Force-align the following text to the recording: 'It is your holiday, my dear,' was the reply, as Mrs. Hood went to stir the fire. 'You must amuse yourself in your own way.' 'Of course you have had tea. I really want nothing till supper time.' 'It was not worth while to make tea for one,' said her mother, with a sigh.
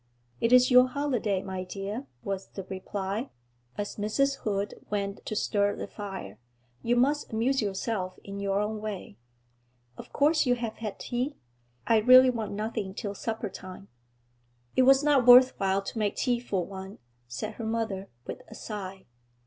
'It 0.39 0.51
is 0.51 0.71
your 0.71 0.87
holiday, 0.87 1.43
my 1.43 1.63
dear,' 1.63 2.07
was 2.23 2.47
the 2.47 2.63
reply, 2.63 3.29
as 3.77 3.97
Mrs. 3.97 4.37
Hood 4.37 4.73
went 4.89 5.23
to 5.27 5.35
stir 5.35 5.75
the 5.75 5.85
fire. 5.85 6.39
'You 6.81 6.95
must 6.95 7.31
amuse 7.31 7.61
yourself 7.61 8.17
in 8.23 8.39
your 8.39 8.59
own 8.59 8.81
way.' 8.81 9.19
'Of 9.99 10.11
course 10.11 10.47
you 10.47 10.55
have 10.55 10.77
had 10.77 10.97
tea. 10.97 11.35
I 11.85 11.97
really 11.99 12.31
want 12.31 12.51
nothing 12.53 12.95
till 12.95 13.13
supper 13.13 13.47
time.' 13.47 13.89
'It 14.75 14.81
was 14.81 15.03
not 15.03 15.27
worth 15.27 15.51
while 15.59 15.83
to 15.83 15.99
make 15.99 16.15
tea 16.15 16.39
for 16.39 16.65
one,' 16.65 16.97
said 17.27 17.53
her 17.61 17.63
mother, 17.63 18.09
with 18.25 18.41
a 18.47 18.55
sigh. 18.55 19.05